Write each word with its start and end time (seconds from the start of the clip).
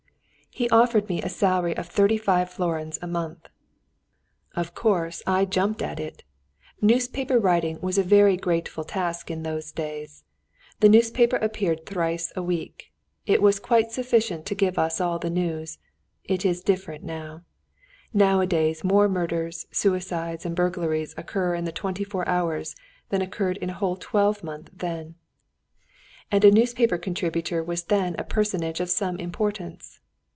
He 0.53 0.69
offered 0.69 1.07
me 1.07 1.21
a 1.21 1.29
salary 1.29 1.77
of 1.77 1.87
thirty 1.87 2.17
five 2.17 2.49
florins 2.49 2.99
a 3.01 3.07
month. 3.07 3.47
Of 4.53 4.75
course 4.75 5.23
I 5.25 5.45
jumped 5.45 5.81
at 5.81 5.97
it. 5.97 6.25
Newspaper 6.81 7.39
writing 7.39 7.79
was 7.79 7.97
a 7.97 8.03
very 8.03 8.35
grateful 8.35 8.83
task 8.83 9.31
in 9.31 9.43
those 9.43 9.71
days. 9.71 10.25
The 10.81 11.11
paper 11.13 11.37
appeared 11.37 11.85
thrice 11.85 12.33
a 12.35 12.43
week. 12.43 12.91
That 13.27 13.41
was 13.41 13.61
quite 13.61 13.93
sufficient 13.93 14.45
to 14.47 14.53
give 14.53 14.77
us 14.77 14.99
all 14.99 15.19
the 15.19 15.29
news. 15.29 15.77
It 16.25 16.43
is 16.43 16.61
different 16.61 17.05
now. 17.05 17.43
Nowadays 18.13 18.83
more 18.83 19.07
murders, 19.07 19.67
suicides, 19.71 20.45
and 20.45 20.53
burglaries 20.53 21.13
occur 21.15 21.55
in 21.55 21.63
the 21.63 21.71
twenty 21.71 22.03
four 22.03 22.27
hours 22.27 22.75
than 23.07 23.21
occurred 23.21 23.55
in 23.55 23.69
a 23.69 23.73
whole 23.79 23.95
twelvemonth 23.95 24.69
then. 24.73 25.15
And 26.29 26.43
a 26.43 26.51
newspaper 26.51 26.97
contributor 26.97 27.63
was 27.63 27.85
then 27.85 28.17
a 28.19 28.25
personage 28.25 28.81
of 28.81 28.89
some 28.89 29.15
importance. 29.15 29.99